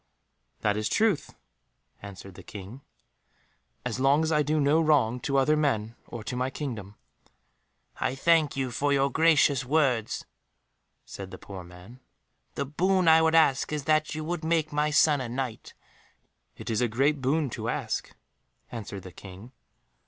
"That 0.61 0.77
is 0.77 0.89
truth," 0.89 1.35
answered 2.01 2.33
the 2.33 2.41
King, 2.41 2.81
"as 3.85 3.99
long 3.99 4.23
as 4.23 4.31
I 4.31 4.41
do 4.41 4.59
no 4.59 4.81
wrong 4.81 5.19
to 5.19 5.37
other 5.37 5.55
men 5.55 5.95
or 6.07 6.23
to 6.23 6.35
my 6.35 6.49
kingdom." 6.49 6.95
"I 7.97 8.15
thank 8.15 8.57
you 8.57 8.71
for 8.71 8.91
your 8.91 9.11
gracious 9.11 9.63
words," 9.63 10.25
said 11.05 11.29
the 11.29 11.37
poor 11.37 11.63
man; 11.63 11.99
"the 12.55 12.65
boon 12.65 13.07
I 13.07 13.21
would 13.21 13.35
ask 13.35 13.71
is 13.71 13.83
that 13.83 14.15
you 14.15 14.23
would 14.23 14.43
make 14.43 14.73
my 14.73 14.89
son 14.89 15.21
a 15.21 15.29
Knight." 15.29 15.75
"It 16.57 16.71
is 16.71 16.81
a 16.81 16.87
great 16.87 17.21
boon 17.21 17.51
to 17.51 17.69
ask," 17.69 18.11
answered 18.71 19.03
the 19.03 19.11
King. 19.11 19.51